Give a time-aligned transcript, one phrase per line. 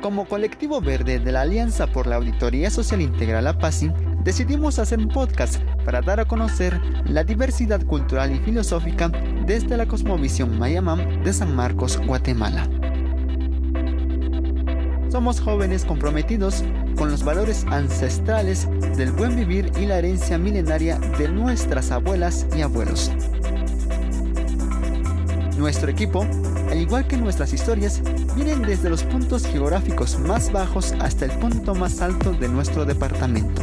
[0.00, 3.92] Como colectivo verde de la Alianza por la Auditoría Social Integral APASI,
[4.24, 9.10] decidimos hacer un podcast para dar a conocer la diversidad cultural y filosófica
[9.44, 12.66] desde la cosmovisión Mayamam de San Marcos, Guatemala.
[15.10, 16.64] Somos jóvenes comprometidos
[16.96, 22.62] con los valores ancestrales del buen vivir y la herencia milenaria de nuestras abuelas y
[22.62, 23.10] abuelos.
[25.58, 26.26] Nuestro equipo,
[26.70, 28.00] al igual que nuestras historias,
[28.36, 33.62] vienen desde los puntos geográficos más bajos hasta el punto más alto de nuestro departamento.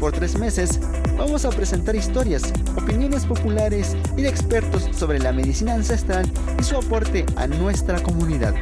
[0.00, 0.80] Por tres meses
[1.18, 6.26] vamos a presentar historias, opiniones populares y de expertos sobre la medicina ancestral
[6.58, 8.54] y su aporte a nuestra comunidad.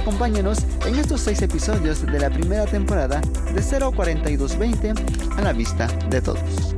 [0.00, 3.20] Acompáñanos en estos seis episodios de la primera temporada
[3.52, 4.94] de 04220
[5.36, 6.76] a la vista de todos.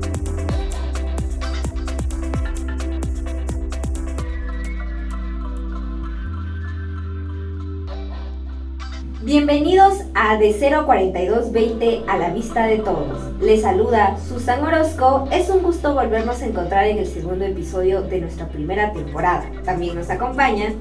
[9.29, 13.19] Bienvenidos a De 04220 a la vista de todos.
[13.43, 15.29] Les saluda Susan Orozco.
[15.31, 19.45] Es un gusto volvernos a encontrar en el segundo episodio de nuestra primera temporada.
[19.67, 20.73] También nos acompaña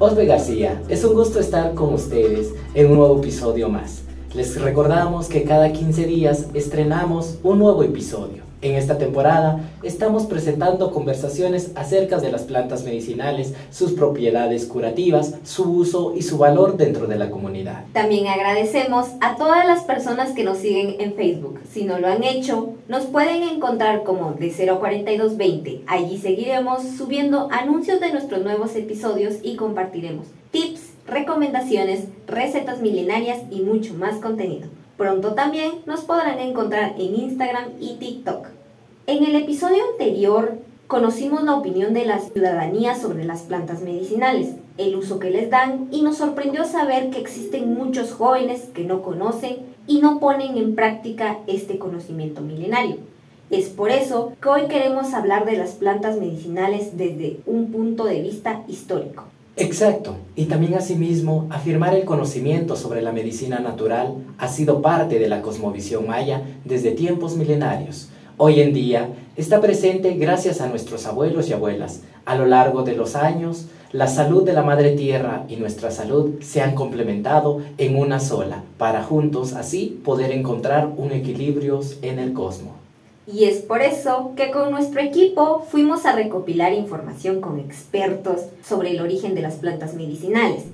[0.00, 0.82] Osbe García.
[0.88, 4.02] Es un gusto estar con ustedes en un nuevo episodio más.
[4.34, 8.42] Les recordamos que cada 15 días estrenamos un nuevo episodio.
[8.64, 15.70] En esta temporada estamos presentando conversaciones acerca de las plantas medicinales, sus propiedades curativas, su
[15.70, 17.84] uso y su valor dentro de la comunidad.
[17.92, 21.60] También agradecemos a todas las personas que nos siguen en Facebook.
[21.70, 25.82] Si no lo han hecho, nos pueden encontrar como de 04220.
[25.86, 33.60] Allí seguiremos subiendo anuncios de nuestros nuevos episodios y compartiremos tips recomendaciones, recetas milenarias y
[33.60, 34.68] mucho más contenido.
[34.96, 38.53] Pronto también nos podrán encontrar en Instagram y TikTok.
[39.06, 44.96] En el episodio anterior conocimos la opinión de la ciudadanía sobre las plantas medicinales, el
[44.96, 49.58] uso que les dan y nos sorprendió saber que existen muchos jóvenes que no conocen
[49.86, 52.96] y no ponen en práctica este conocimiento milenario.
[53.50, 58.22] Es por eso que hoy queremos hablar de las plantas medicinales desde un punto de
[58.22, 59.24] vista histórico.
[59.56, 65.28] Exacto, y también asimismo afirmar el conocimiento sobre la medicina natural ha sido parte de
[65.28, 68.08] la cosmovisión maya desde tiempos milenarios.
[68.36, 72.00] Hoy en día está presente gracias a nuestros abuelos y abuelas.
[72.24, 76.42] A lo largo de los años, la salud de la Madre Tierra y nuestra salud
[76.42, 82.32] se han complementado en una sola, para juntos así poder encontrar un equilibrio en el
[82.32, 82.72] cosmos.
[83.32, 88.90] Y es por eso que con nuestro equipo fuimos a recopilar información con expertos sobre
[88.90, 90.64] el origen de las plantas medicinales.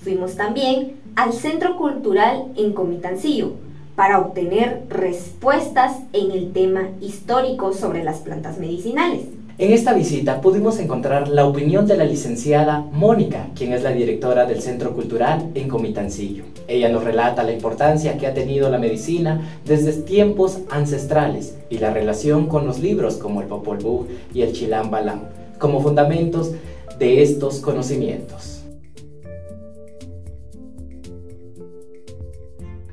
[0.00, 3.54] Fuimos también al Centro Cultural en Comitancillo
[3.98, 9.22] para obtener respuestas en el tema histórico sobre las plantas medicinales.
[9.58, 14.46] En esta visita pudimos encontrar la opinión de la licenciada Mónica, quien es la directora
[14.46, 16.44] del Centro Cultural en Comitancillo.
[16.68, 21.92] Ella nos relata la importancia que ha tenido la medicina desde tiempos ancestrales y la
[21.92, 25.22] relación con los libros como el Popol Vuh y el Chilam Balam
[25.58, 26.52] como fundamentos
[27.00, 28.57] de estos conocimientos.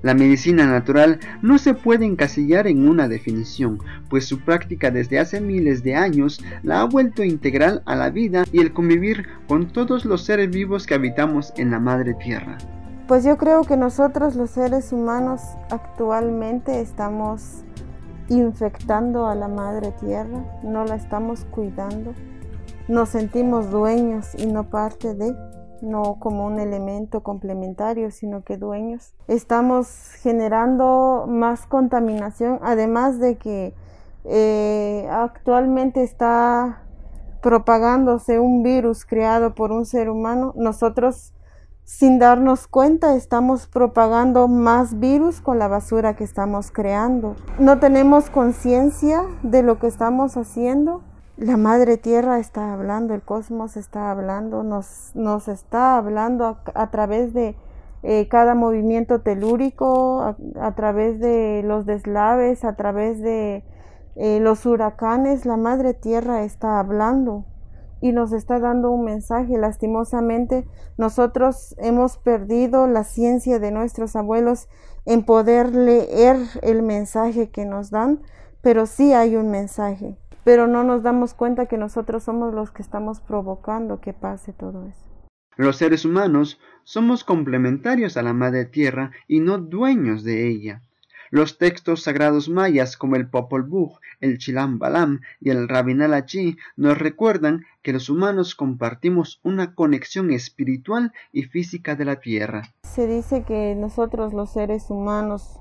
[0.06, 5.42] La medicina natural no se puede encasillar en una definición, pues su práctica desde hace
[5.42, 10.06] miles de años la ha vuelto integral a la vida y el convivir con todos
[10.06, 12.60] los seres vivos que habitamos en la madre tierra.
[13.08, 17.64] Pues yo creo que nosotros los seres humanos actualmente estamos
[18.30, 22.14] infectando a la madre tierra, no la estamos cuidando,
[22.88, 25.36] nos sentimos dueños y no parte de
[25.82, 29.14] no como un elemento complementario, sino que dueños.
[29.28, 29.88] Estamos
[30.22, 33.74] generando más contaminación, además de que
[34.24, 36.82] eh, actualmente está
[37.42, 40.54] propagándose un virus creado por un ser humano.
[40.56, 41.34] Nosotros,
[41.84, 47.36] sin darnos cuenta, estamos propagando más virus con la basura que estamos creando.
[47.60, 51.04] No tenemos conciencia de lo que estamos haciendo
[51.38, 57.34] la madre tierra está hablando, el cosmos está hablando, nos, nos está hablando a, través
[57.34, 57.58] de
[58.04, 63.66] eh, cada movimiento telúrico, a, través de los deslaves, a través de
[64.16, 67.44] eh, los huracanes, la madre tierra está hablando
[68.00, 69.58] y nos está dando un mensaje.
[69.58, 70.66] Lastimosamente,
[70.98, 74.70] nosotros hemos perdido la ciencia de nuestros abuelos
[75.06, 78.22] en poder leer el mensaje que nos dan,
[78.62, 82.84] pero sí hay un mensaje pero no nos damos cuenta que nosotros somos los que
[82.84, 85.10] estamos provocando que pase todo eso.
[85.58, 90.82] Los seres humanos somos complementarios a la Madre Tierra y no dueños de ella.
[91.32, 97.00] Los textos sagrados mayas como el Popol Vuh, el Chilam Balam y el Rabinalachi nos
[97.00, 102.72] recuerdan que los humanos compartimos una conexión espiritual y física de la tierra.
[102.84, 105.60] Se dice que nosotros los seres humanos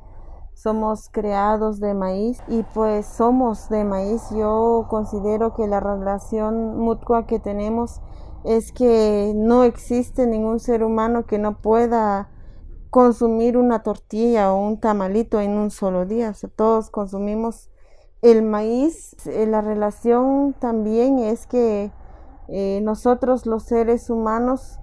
[0.55, 4.23] somos creados de maíz y pues somos de maíz.
[4.31, 8.01] Yo considero que la relación mutua que tenemos
[8.45, 12.31] es que no existe ningún ser humano que no pueda
[12.91, 16.33] consumir una tortilla o un tamalito en un solo día.
[16.55, 17.69] todos consumimos
[18.23, 19.17] el maíz.
[19.27, 21.91] Eh, la relación también es que
[22.49, 24.79] eh, nosotros los seres humanos,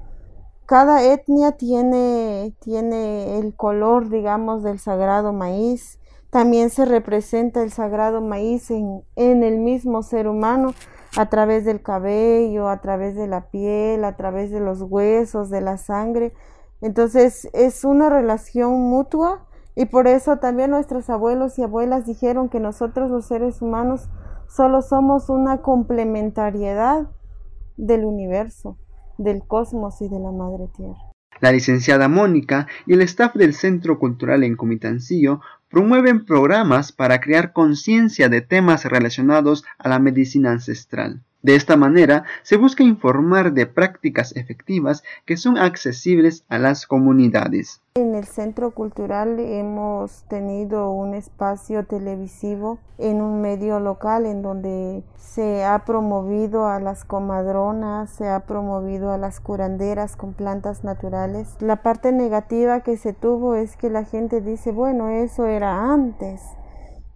[0.72, 6.00] cada etnia tiene, tiene el color, digamos, del sagrado maíz.
[6.30, 10.74] También se representa el sagrado maíz en, en el mismo ser humano
[11.18, 15.60] a través del cabello, a través de la piel, a través de los huesos, de
[15.60, 16.34] la sangre.
[16.80, 19.46] Entonces es una relación mutua
[19.76, 24.10] y por eso también nuestros abuelos y abuelas dijeron que nosotros los seres humanos
[24.48, 27.10] solo somos una complementariedad
[27.76, 28.78] del universo,
[29.24, 31.12] del cosmos y de la madre tierra.
[31.40, 37.54] La licenciada Mónica y el staff del Centro Cultural en Comitancillo promueven programas para crear
[37.54, 41.24] conciencia de temas relacionados a la medicina ancestral.
[41.44, 47.82] De esta manera se busca informar de prácticas efectivas que son accesibles a las comunidades.
[47.96, 55.04] En el Centro Cultural hemos tenido un espacio televisivo en un medio local en donde
[55.18, 61.56] se ha promovido a las comadronas, se ha promovido a las curanderas con plantas naturales.
[61.60, 66.42] La parte negativa que se tuvo es que la gente dice, bueno, eso era antes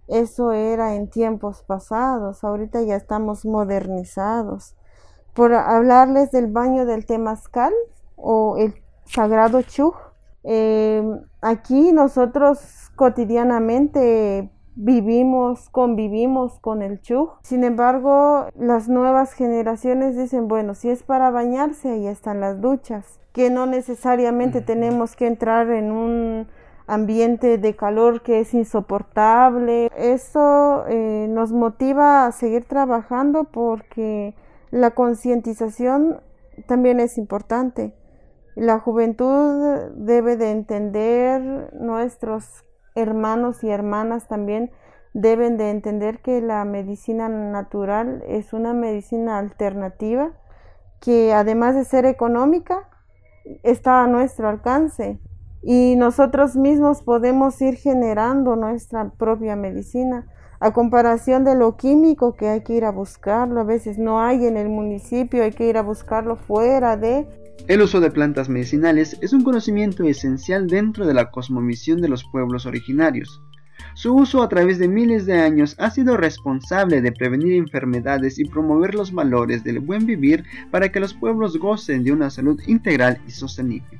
[0.08, 4.76] eso era en tiempos pasados, ahorita ya estamos modernizados.
[5.34, 7.72] Por hablarles del baño del temazcal
[8.16, 8.74] o el
[9.04, 9.94] sagrado chuj,
[10.44, 17.30] em, aquí nosotros cotidianamente vivimos, convivimos con el chuj.
[17.42, 23.18] Sin embargo, las nuevas generaciones dicen, bueno, si es para bañarse, ahí están las duchas,
[23.32, 26.46] que no necesariamente tenemos que entrar en un
[26.86, 29.90] ambiente de calor que es insoportable.
[29.96, 34.34] Eso eh, nos motiva a seguir trabajando porque
[34.70, 36.20] la concientización
[36.66, 37.94] también es importante.
[38.54, 44.70] La juventud debe de entender, nuestros hermanos y hermanas también
[45.12, 50.32] deben de entender que la medicina natural es una medicina alternativa
[51.00, 52.88] que además de ser económica,
[53.62, 55.20] está a nuestro alcance
[55.68, 60.24] y nosotros mismos podemos ir generando nuestra propia medicina
[60.60, 64.46] a comparación de lo químico que hay que ir a buscarlo, a veces no hay
[64.46, 67.26] en el municipio, hay que ir a buscarlo fuera de...
[67.66, 72.24] El uso de plantas medicinales es un conocimiento esencial dentro de la cosmovisión de los
[72.30, 73.42] pueblos originarios.
[73.94, 78.44] Su uso a través de miles de años ha sido responsable de prevenir enfermedades y
[78.44, 83.18] promover los valores del buen vivir para que los pueblos gocen de una salud integral
[83.26, 83.98] y sostenible.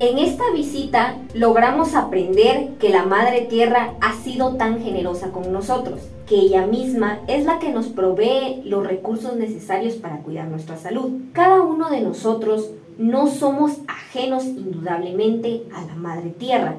[0.00, 6.02] En esta visita logramos aprender que la Madre Tierra ha sido tan generosa con nosotros,
[6.28, 11.10] que ella misma es la que nos provee los recursos necesarios para cuidar nuestra salud.
[11.32, 16.76] Cada uno de nosotros no somos ajenos indudablemente a la Madre Tierra,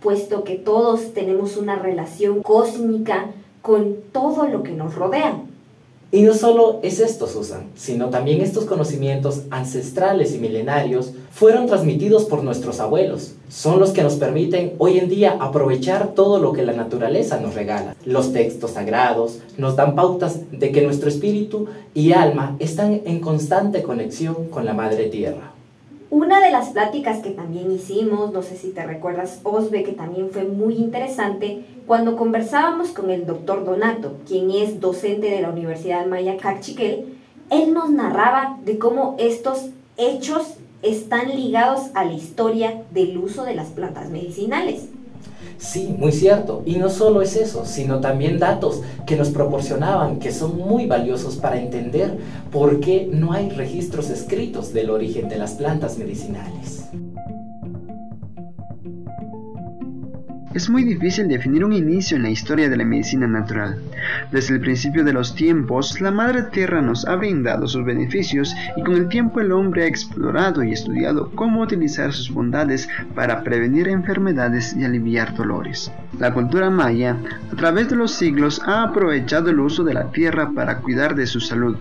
[0.00, 3.26] puesto que todos tenemos una relación cósmica
[3.60, 5.42] con todo lo que nos rodea.
[6.14, 12.26] Y no solo es esto, Susan, sino también estos conocimientos ancestrales y milenarios fueron transmitidos
[12.26, 13.32] por nuestros abuelos.
[13.48, 17.54] Son los que nos permiten hoy en día aprovechar todo lo que la naturaleza nos
[17.54, 17.96] regala.
[18.04, 23.82] Los textos sagrados nos dan pautas de que nuestro espíritu y alma están en constante
[23.82, 25.51] conexión con la Madre Tierra.
[26.12, 30.28] Una de las pláticas que también hicimos, no sé si te recuerdas, Osbe, que también
[30.28, 36.04] fue muy interesante, cuando conversábamos con el doctor Donato, quien es docente de la Universidad
[36.04, 37.16] Maya Cachiquel,
[37.48, 43.54] él nos narraba de cómo estos hechos están ligados a la historia del uso de
[43.54, 44.90] las plantas medicinales.
[45.58, 46.62] Sí, muy cierto.
[46.66, 51.36] Y no solo es eso, sino también datos que nos proporcionaban que son muy valiosos
[51.36, 52.18] para entender
[52.50, 56.82] por qué no hay registros escritos del origen de las plantas medicinales.
[60.54, 63.78] Es muy difícil definir un inicio en la historia de la medicina natural.
[64.30, 68.82] Desde el principio de los tiempos, la Madre Tierra nos ha brindado sus beneficios y
[68.82, 73.88] con el tiempo el hombre ha explorado y estudiado cómo utilizar sus bondades para prevenir
[73.88, 75.90] enfermedades y aliviar dolores.
[76.18, 77.16] La cultura maya,
[77.50, 81.26] a través de los siglos, ha aprovechado el uso de la tierra para cuidar de
[81.26, 81.76] su salud,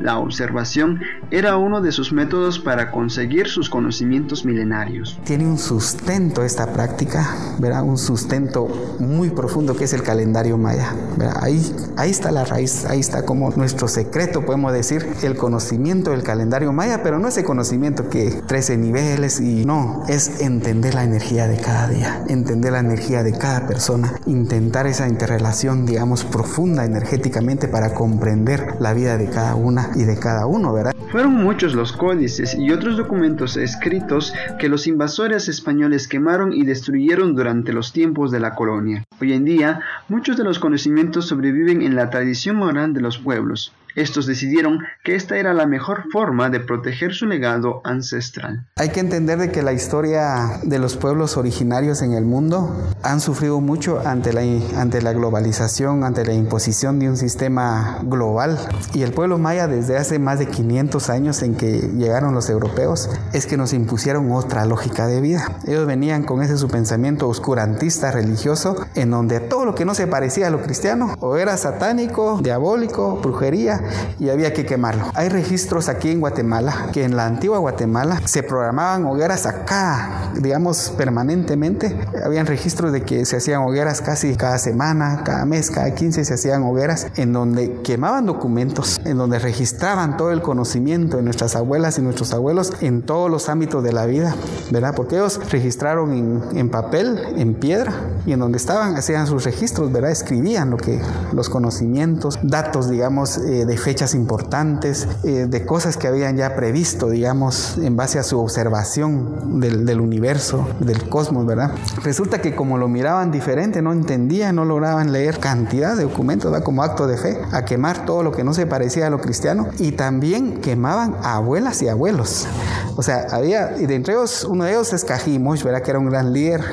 [0.00, 5.20] La observación era uno de sus métodos para conseguir sus conocimientos milenarios.
[5.24, 7.82] Tiene un sustento esta práctica, ¿verdad?
[7.82, 8.66] un sustento
[8.98, 10.94] muy profundo que es el calendario maya.
[11.40, 11.60] Ahí,
[11.96, 16.72] ahí está la raíz, ahí está como nuestro secreto, podemos decir, el conocimiento del calendario
[16.72, 21.58] maya, pero no ese conocimiento que 13 niveles y no, es entender la energía de
[21.58, 27.92] cada día, entender la energía de cada persona, intentar esa interrelación, digamos, profunda energéticamente para
[27.92, 30.94] comprender la vida de cada una y de cada uno, ¿verdad?
[31.10, 37.34] Fueron muchos los códices y otros documentos escritos que los invasores españoles quemaron y destruyeron
[37.34, 39.04] durante los tiempos de la colonia.
[39.20, 43.72] Hoy en día, muchos de los conocimientos sobreviven en la tradición oral de los pueblos.
[43.94, 48.66] Estos decidieron que esta era la mejor forma de proteger su legado ancestral.
[48.76, 53.20] Hay que entender de que la historia de los pueblos originarios en el mundo han
[53.20, 54.42] sufrido mucho ante la,
[54.80, 58.58] ante la globalización, ante la imposición de un sistema global.
[58.94, 63.10] Y el pueblo maya desde hace más de 500 años en que llegaron los europeos
[63.32, 65.58] es que nos impusieron otra lógica de vida.
[65.66, 70.06] Ellos venían con ese su pensamiento oscurantista religioso en donde todo lo que no se
[70.06, 73.79] parecía a lo cristiano o era satánico, diabólico, brujería
[74.18, 75.04] y había que quemarlo.
[75.14, 80.92] Hay registros aquí en Guatemala que en la antigua Guatemala se programaban hogueras acá, digamos,
[80.96, 81.96] permanentemente.
[82.24, 86.34] Habían registros de que se hacían hogueras casi cada semana, cada mes, cada 15 se
[86.34, 91.98] hacían hogueras en donde quemaban documentos, en donde registraban todo el conocimiento de nuestras abuelas
[91.98, 94.34] y nuestros abuelos en todos los ámbitos de la vida,
[94.70, 94.94] ¿verdad?
[94.94, 96.12] Porque ellos registraron
[96.54, 97.92] en, papel, en piedra,
[98.26, 100.10] y en donde estaban hacían sus registros, ¿verdad?
[100.10, 101.00] Escribían lo que,
[101.32, 107.08] los conocimientos, datos, digamos, eh, de fechas importantes, eh, de cosas que habían ya previsto,
[107.08, 111.70] digamos, en base a su observación del, universo, del cosmos, ¿verdad?
[112.02, 116.64] Resulta que como lo miraban diferente, no entendían, no lograban leer cantidad de documentos, ¿verdad?
[116.64, 119.68] Como acto de fe, a quemar todo lo que no se parecía a lo cristiano
[119.78, 122.48] y también quemaban abuelas y abuelos.
[122.96, 125.82] O sea, había, y de entre ellos, uno de ellos es Cajimosh, ¿verdad?
[125.82, 126.64] Que era un gran líder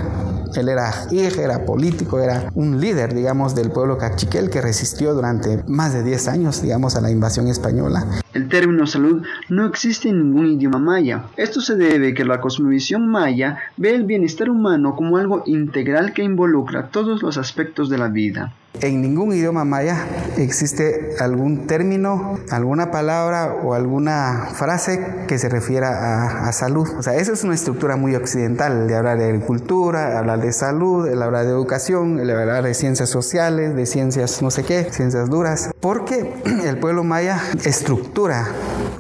[0.55, 5.63] él era hijo, era político, era un líder, digamos, del pueblo cachiquel que resistió durante
[5.67, 8.05] más de 10 años, digamos, a la invasión española.
[8.33, 11.23] El término salud no existe en ningún idioma maya.
[11.37, 16.13] Esto se debe a que la cosmovisión maya ve el bienestar humano como algo integral
[16.13, 18.53] que involucra todos los aspectos de la vida.
[18.79, 20.05] En ningún idioma maya
[20.37, 26.87] existe algún término, alguna palabra o alguna frase que se refiera a, salud.
[26.97, 31.07] O sea, eso es una estructura muy occidental, de hablar de agricultura, hablar de salud,
[31.07, 35.27] el hablar de educación, el hablar de ciencias sociales, de ciencias no sé qué, ciencias
[35.27, 35.71] duras.
[35.79, 38.47] Porque el pueblo maya estructura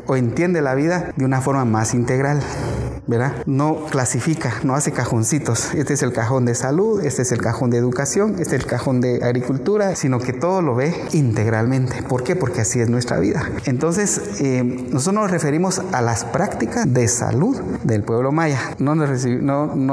[0.07, 2.41] o entiende la vida de una forma más integral.
[3.45, 5.73] No clasifica, no hace cajoncitos.
[5.73, 8.65] Este es el cajón de salud, este es el cajón de educación, este es el
[8.65, 12.03] cajón de agricultura, sino que todo lo ve integralmente.
[12.03, 12.35] ¿Por qué?
[12.35, 13.49] Porque así es nuestra vida.
[13.65, 14.61] Entonces, eh,
[14.91, 18.59] nosotros nos referimos a las prácticas de salud del pueblo maya.
[18.79, 18.91] No,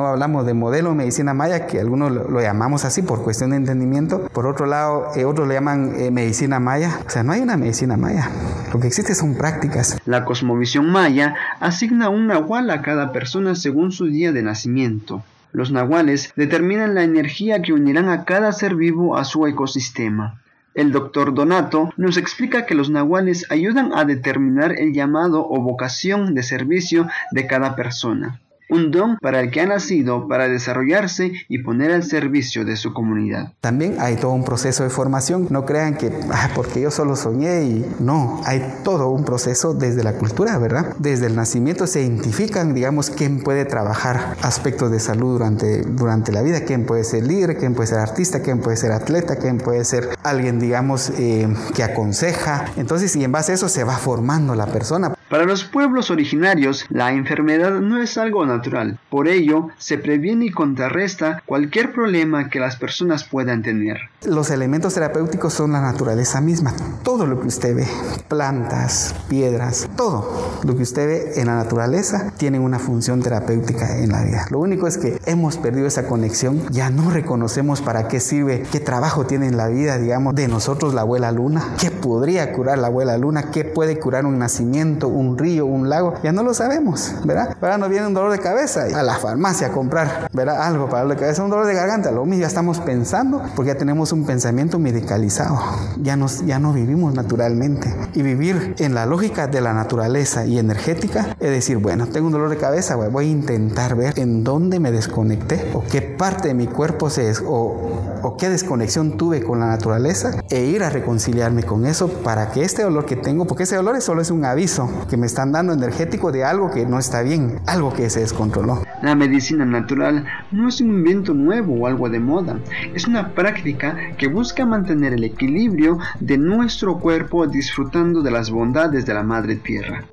[0.07, 4.29] hablamos de modelo de medicina maya, que algunos lo, llamamos así por cuestión de entendimiento.
[4.33, 6.99] Por otro lado, eh, otros le llaman eh, medicina maya.
[7.07, 8.29] O sea, no hay una medicina maya.
[8.73, 9.97] Lo que existe son prácticas.
[10.05, 15.23] La cosmovisión maya asigna un nahual a cada persona según su día de nacimiento.
[15.53, 20.41] Los nahuales determinan la energía que unirán a cada ser vivo a su ecosistema.
[20.73, 26.35] El doctor Donato nos explica que los nahuales ayudan a determinar el llamado o vocación
[26.35, 31.59] de servicio de cada persona un don para el que ha nacido para desarrollarse y
[31.59, 33.53] poner al servicio de su comunidad.
[33.61, 35.49] También hay todo un proceso de formación.
[35.51, 40.03] No crean que ah, porque yo solo soñé y no, hay todo un proceso desde
[40.03, 40.95] la cultura, ¿verdad?
[40.99, 46.43] Desde el nacimiento se identifican, digamos, quién puede trabajar aspectos de salud durante, durante la
[46.43, 49.85] vida, quién puede ser líder, quién puede ser artista, quién puede ser atleta, quién puede
[49.85, 52.67] ser alguien, digamos, eh, que aconseja.
[52.77, 55.15] Entonces, y en base a eso se va formando la persona.
[55.35, 59.01] Para los pueblos originarios, la enfermedad no es algo natural.
[59.11, 63.99] Por ello, se previene y contrarresta cualquier problema que las personas puedan tener.
[64.25, 66.73] Los elementos terapéuticos son la naturaleza misma.
[67.03, 67.89] Todo lo que usted ve,
[68.29, 74.13] plantas, piedras, todo lo que usted ve en la naturaleza tiene una función terapéutica en
[74.13, 74.47] la vida.
[74.51, 78.79] Lo único es que hemos perdido esa conexión, ya no reconocemos para qué sirve, qué
[78.79, 82.87] trabajo tiene en la vida, digamos, de nosotros la abuela luna, qué podría curar la
[82.87, 86.55] abuela luna, qué puede curar un nacimiento, un un río, un lago, ya no lo
[86.55, 87.57] sabemos, ¿verdad?
[87.61, 90.63] Ahora nos viene un dolor de cabeza a la farmacia a comprar, ¿verdad?
[90.63, 93.73] Algo para dolor de cabeza, un dolor de garganta, lo mismo ya estamos pensando porque
[93.73, 95.59] ya tenemos un pensamiento medicalizado,
[96.01, 97.95] ya, nos, ya no vivimos naturalmente.
[98.15, 102.33] Y vivir en la lógica de la naturaleza y energética es decir, bueno, tengo un
[102.33, 106.55] dolor de cabeza, voy a intentar ver en dónde me desconecté o qué parte de
[106.55, 111.63] mi cuerpo se o, o qué desconexión tuve con la naturaleza e ir a reconciliarme
[111.63, 114.89] con eso para que este dolor que tengo, porque ese dolor solo es un aviso
[115.15, 118.83] que me están dando energético de algo que no está bien, algo que se descontroló.
[119.01, 122.59] La medicina natural no es un invento nuevo o algo de moda,
[122.93, 129.07] es una práctica que busca mantener el equilibrio de nuestro cuerpo disfrutando de las bondades
[129.07, 130.05] de la madre tierra.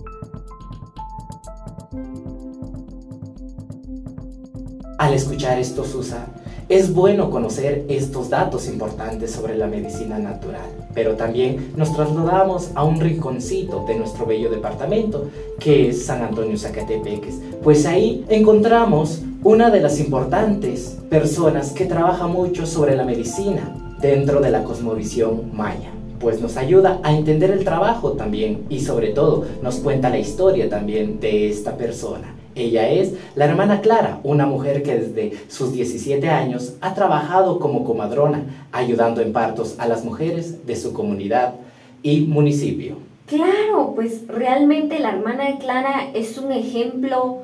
[5.00, 6.28] Al escuchar esto, Susa,
[6.72, 12.86] es bueno conocer estos datos importantes sobre la medicina natural, pero también nos trasladamos a
[12.86, 15.28] un rinconcito de nuestro bello departamento,
[15.60, 22.28] que es San Antonio Zacatepeques, pues ahí encontramos una de las importantes personas que trabaja
[22.28, 27.64] mucho sobre la medicina dentro de la cosmovisión maya pues nos ayuda a entender el
[27.64, 32.36] trabajo también y sobre todo nos cuenta la historia también de esta persona.
[32.56, 37.84] Ella es la hermana Clara, una mujer que desde sus 17 años ha trabajado como
[37.84, 41.56] comadrona, ayudando en partos a las mujeres de su comunidad
[42.04, 42.98] y municipio.
[43.28, 47.44] Claro, pues realmente la hermana Clara es un ejemplo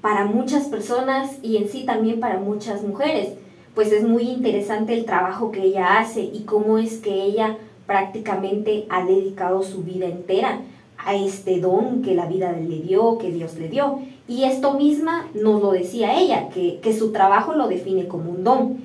[0.00, 3.30] para muchas personas y en sí también para muchas mujeres,
[3.74, 8.86] pues es muy interesante el trabajo que ella hace y cómo es que ella prácticamente
[8.90, 10.60] ha dedicado su vida entera
[11.08, 14.00] a este don que la vida le dio, que Dios le dio.
[14.28, 18.44] Y esto misma nos lo decía ella, que, que su trabajo lo define como un
[18.44, 18.76] don.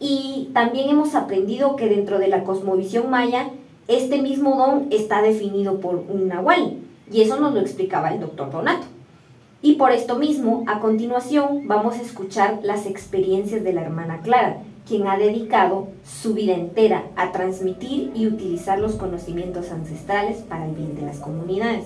[0.00, 3.50] Y también hemos aprendido que dentro de la cosmovisión maya,
[3.86, 6.78] este mismo don está definido por un nahual.
[7.12, 8.88] Y eso nos lo explicaba el doctor Donato.
[9.62, 14.58] Y por esto mismo, a continuación, vamos a escuchar las experiencias de la hermana Clara,
[14.88, 20.74] quien ha dedicado su vida entera a transmitir y utilizar los conocimientos ancestrales para el
[20.74, 21.84] bien de las comunidades.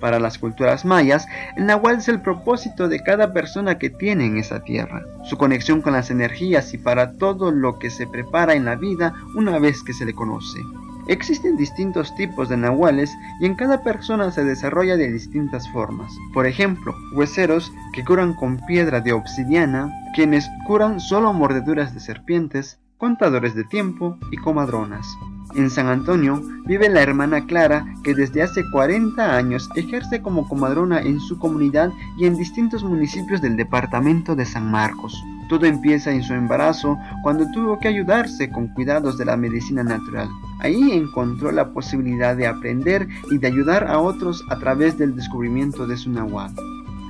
[0.00, 1.26] Para las culturas mayas,
[1.56, 5.82] el nahual es el propósito de cada persona que tiene en esa tierra, su conexión
[5.82, 9.82] con las energías y para todo lo que se prepara en la vida una vez
[9.82, 10.60] que se le conoce.
[11.08, 16.12] Existen distintos tipos de nahuales y en cada persona se desarrolla de distintas formas.
[16.34, 22.78] Por ejemplo, hueseros que curan con piedra de obsidiana, quienes curan solo mordeduras de serpientes,
[22.98, 25.06] contadores de tiempo y comadronas.
[25.54, 31.00] En San Antonio vive la hermana Clara que desde hace 40 años ejerce como comadrona
[31.00, 35.18] en su comunidad y en distintos municipios del departamento de San Marcos.
[35.48, 40.28] Todo empieza en su embarazo cuando tuvo que ayudarse con cuidados de la medicina natural.
[40.60, 45.86] Ahí encontró la posibilidad de aprender y de ayudar a otros a través del descubrimiento
[45.86, 46.52] de su nahual.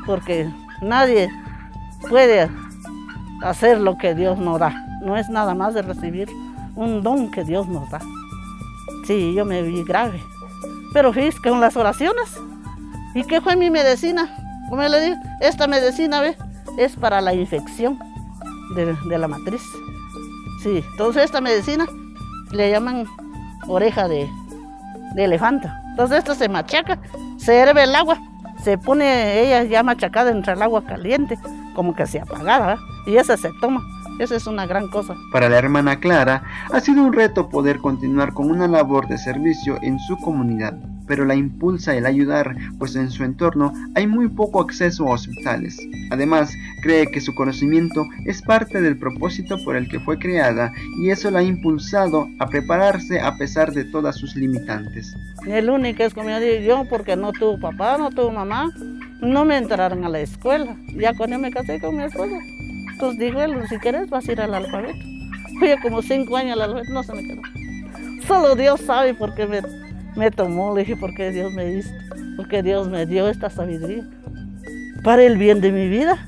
[0.07, 0.49] Porque
[0.83, 1.29] nadie
[2.09, 2.49] puede
[3.43, 4.73] hacer lo que Dios nos da.
[5.03, 6.29] No es nada más de recibir
[6.77, 8.01] un don que Dios nos da.
[9.07, 10.23] Sí, yo me vi grave.
[10.93, 12.39] Pero fíjate con las oraciones.
[13.15, 14.29] ¿Y qué fue mi medicina?
[14.69, 16.37] Como le digo, esta medicina ¿ve?
[16.77, 17.99] es para la infección
[18.75, 19.63] de, la matriz.
[20.63, 21.87] Sí, entonces esta medicina
[22.51, 23.07] le llaman
[23.67, 24.29] oreja de,
[25.17, 25.69] elefante.
[25.91, 26.99] Entonces esto se machaca,
[27.39, 28.19] se herve el agua,
[28.63, 31.39] se pone ella ya machacada entre el agua caliente,
[31.75, 33.83] como que se apagada, y esa se toma.
[34.19, 35.15] Esa es una gran cosa.
[35.33, 39.79] Para la hermana Clara, ha sido un reto poder continuar con una labor de servicio
[39.81, 40.75] en su comunidad
[41.09, 45.77] pero la impulsa el ayudar, pues en su entorno hay muy poco acceso a hospitales.
[46.11, 51.11] Además, cree que su conocimiento es parte del propósito por el que fue creada y
[51.11, 55.17] eso la ha impulsado a prepararse a pesar de todas sus limitantes.
[55.47, 58.71] El único es como yo digo, yo porque no tuve papá, no tuve mamá,
[59.21, 60.77] no me entraron a la escuela.
[60.97, 62.37] Ya cuando me casé con mi esposa,
[62.93, 64.99] entonces dijo él, si quieres vas a ir al alfabeto.
[65.59, 67.43] Fui como cinco años al alfabeto, no se me quedó.
[68.27, 69.63] Solo Dios sabe por qué me
[70.17, 71.97] me tomó, le dije, ¿por qué Dios me diste?
[72.37, 74.05] Porque Dios me dio esta sabiduría.
[75.03, 76.19] Para el bien de mi vida,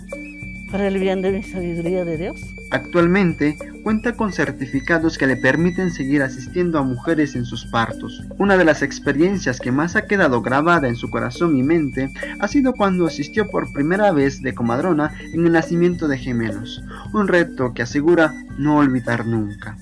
[0.71, 2.41] para el bien de mi sabiduría de Dios.
[2.71, 8.25] Actualmente cuenta con certificados que le permiten seguir asistiendo a mujeres en sus partos.
[8.39, 12.47] Una de las experiencias que más ha quedado grabada en su corazón y mente ha
[12.47, 17.75] sido cuando asistió por primera vez de comadrona en el nacimiento de gemelos, un reto
[17.75, 19.77] que asegura no olvidar nunca.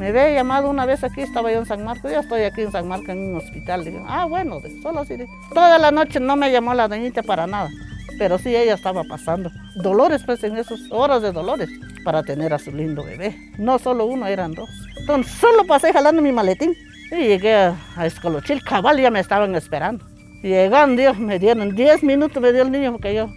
[0.00, 2.72] Me había llamado una vez aquí, estaba yo en San Marcos, yo estoy aquí en
[2.72, 3.84] San Marcos en un hospital.
[3.84, 5.14] Digo, ah, bueno, solo así.
[5.52, 7.68] Toda la noche no me llamó la doñita para nada,
[8.16, 9.50] pero sí ella estaba pasando.
[9.74, 11.68] Dolores, pues, en esas horas de dolores
[12.02, 13.36] para tener a su lindo bebé.
[13.58, 14.70] No solo uno, eran dos.
[15.00, 16.74] Entonces, solo pasé jalando mi maletín
[17.12, 18.64] y llegué a, a Escolochil.
[18.64, 20.06] Cabal ya me estaban esperando.
[20.42, 23.28] Llegaron, Dios, me dieron 10 minutos, me dio el niño porque yo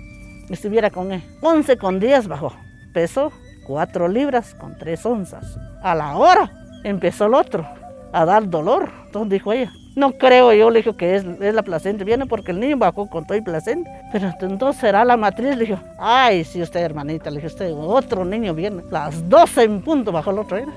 [0.49, 1.23] estuviera con él.
[1.41, 2.54] 11 con 10 bajó.
[2.93, 3.34] Peso
[3.67, 5.58] 4 libras con 3 onzas.
[5.84, 6.50] A la hora
[6.84, 7.67] empezó el otro
[8.13, 8.89] a dar dolor.
[9.06, 12.60] Entonces dijo ella, no creo, yo le dije que es, la placenta, viene porque el
[12.60, 13.89] niño bajó con todo y placenta.
[14.12, 18.26] Pero entonces será la matriz, le dije, ay, sí usted hermanita, le dije, usted, otro
[18.26, 18.82] niño viene.
[18.89, 20.72] Las 12 en punto bajó el otro, era.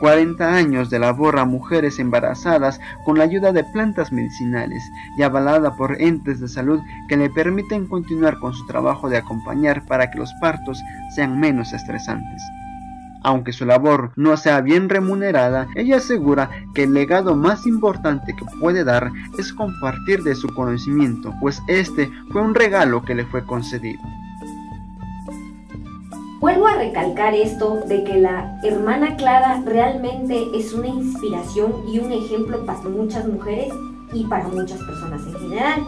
[0.00, 4.82] 40 años de labor a mujeres embarazadas con la ayuda de plantas medicinales
[5.18, 9.84] y avalada por entes de salud que le permiten continuar con su trabajo de acompañar
[9.86, 10.82] para que los partos
[11.14, 12.42] sean menos estresantes.
[13.22, 18.44] Aunque su labor no sea bien remunerada, ella asegura que el legado más importante que
[18.60, 23.44] puede dar es compartir de su conocimiento, pues este fue un regalo que le fue
[23.44, 24.00] concedido.
[26.40, 32.12] Vuelvo a recalcar esto de que la hermana Clara realmente es una inspiración y un
[32.12, 33.70] ejemplo para muchas mujeres
[34.14, 35.84] y para muchas personas en general,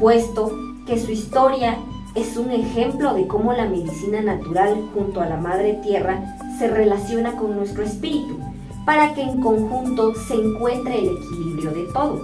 [0.00, 0.50] puesto
[0.86, 1.78] que su historia
[2.16, 7.36] es un ejemplo de cómo la medicina natural junto a la madre tierra se relaciona
[7.36, 8.38] con nuestro espíritu,
[8.84, 12.20] para que en conjunto se encuentre el equilibrio de todo.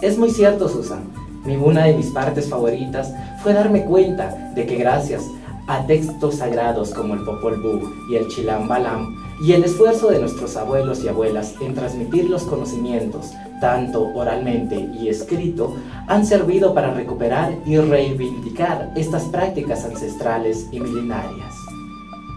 [0.00, 1.04] Es muy cierto, Susan.
[1.44, 5.24] Mi una de mis partes favoritas fue darme cuenta de que gracias
[5.66, 10.20] a textos sagrados como el Popol Vuh y el Chilam Balam, y el esfuerzo de
[10.20, 15.74] nuestros abuelos y abuelas en transmitir los conocimientos, tanto oralmente y escrito,
[16.06, 21.61] han servido para recuperar y reivindicar estas prácticas ancestrales y milenarias.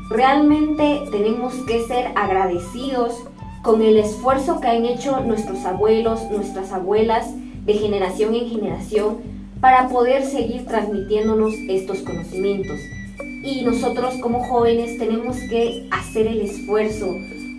[0.09, 3.23] Realmente tenemos que ser agradecidos
[3.63, 7.27] con el esfuerzo que han hecho nuestros abuelos, nuestras abuelas,
[7.65, 9.17] de generación en generación,
[9.59, 12.79] para poder seguir transmitiéndonos estos conocimientos.
[13.43, 17.07] Y nosotros como jóvenes tenemos que hacer el esfuerzo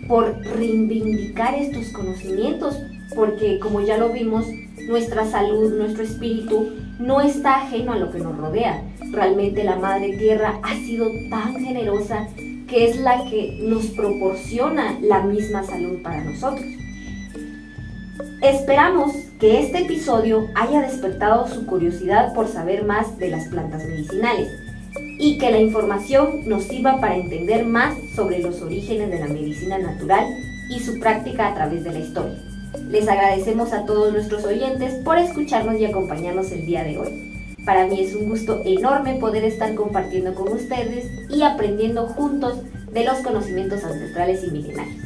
[0.07, 2.77] por reivindicar estos conocimientos,
[3.13, 4.45] porque como ya lo vimos,
[4.87, 6.69] nuestra salud, nuestro espíritu
[6.99, 8.83] no está ajeno a lo que nos rodea.
[9.11, 12.27] Realmente la Madre Tierra ha sido tan generosa
[12.67, 16.65] que es la que nos proporciona la misma salud para nosotros.
[18.41, 24.51] Esperamos que este episodio haya despertado su curiosidad por saber más de las plantas medicinales
[25.19, 29.77] y que la información nos sirva para entender más sobre los orígenes de la medicina
[29.77, 30.25] natural
[30.69, 32.46] y su práctica a través de la historia.
[32.89, 37.55] Les agradecemos a todos nuestros oyentes por escucharnos y acompañarnos el día de hoy.
[37.65, 42.59] Para mí es un gusto enorme poder estar compartiendo con ustedes y aprendiendo juntos
[42.93, 45.03] de los conocimientos ancestrales y milenarios.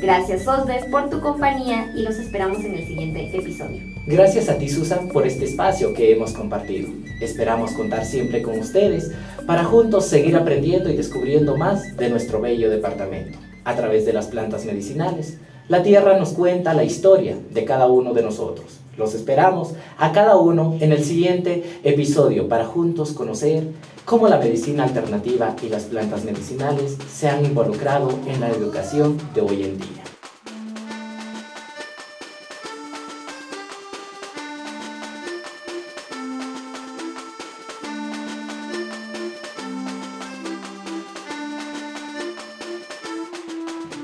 [0.00, 3.82] Gracias Osbe por tu compañía y los esperamos en el siguiente episodio.
[4.06, 6.88] Gracias a ti Susan por este espacio que hemos compartido.
[7.20, 9.12] Esperamos contar siempre con ustedes
[9.46, 13.38] para juntos seguir aprendiendo y descubriendo más de nuestro bello departamento.
[13.64, 15.38] A través de las plantas medicinales,
[15.72, 18.80] la tierra nos cuenta la historia de cada uno de nosotros.
[18.98, 23.68] Los esperamos a cada uno en el siguiente episodio para juntos conocer
[24.04, 29.40] cómo la medicina alternativa y las plantas medicinales se han involucrado en la educación de
[29.40, 30.01] hoy en día.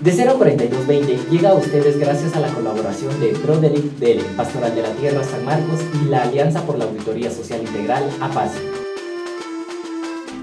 [0.01, 4.93] De 04220 llega a ustedes gracias a la colaboración de Broderick Dele, Pastoral de la
[4.93, 8.59] Tierra San Marcos y la Alianza por la Auditoría Social Integral APASI.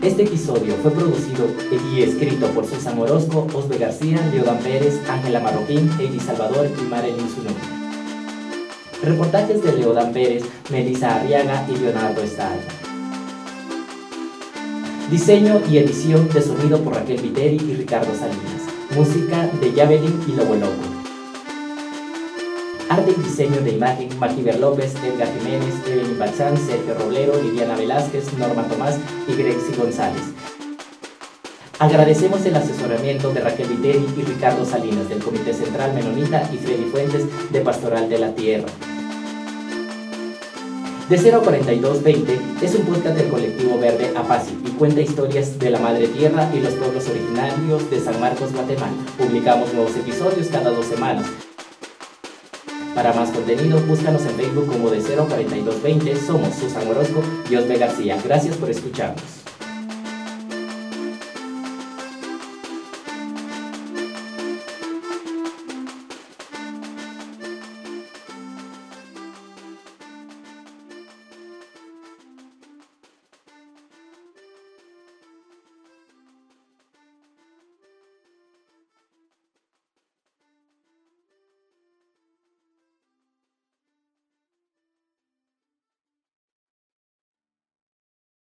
[0.01, 1.47] Este episodio fue producido
[1.89, 7.29] y escrito por Susan Orozco, Osbe García, Leodan Pérez, Ángela Marroquín, Eddie Salvador y Marilyn
[7.29, 7.51] Sunú.
[9.03, 12.59] Reportajes de Leodan Pérez, Melissa Arriaga y Leonardo Estal.
[15.09, 18.64] Diseño y edición de sonido por Raquel Viteri y Ricardo Salinas.
[18.95, 20.71] Música de Javelin y Lobo Loco.
[22.87, 28.31] Arte y diseño de imagen, Maquiver López, Edgar Jiménez, Evelyn Balzán, Sergio Roblero, Liliana Velázquez,
[28.37, 30.21] Norma Tomás y Grexi González.
[31.77, 36.85] Agradecemos el asesoramiento de Raquel Viteri y Ricardo Salinas del Comité Central Menonita y Freddy
[36.85, 38.67] Fuentes de Pastoral de la Tierra.
[41.09, 46.07] De 04220 es un podcast del colectivo verde Apasi y cuenta historias de la madre
[46.07, 48.91] tierra y los pueblos originarios de San Marcos, Guatemala.
[49.15, 51.27] Publicamos nuevos episodios cada dos semanas.
[52.95, 56.15] Para más contenido, búscanos en Facebook como de 04220.
[56.15, 58.17] Somos Susan Orozco y Osbe García.
[58.23, 59.44] Gracias por escucharnos.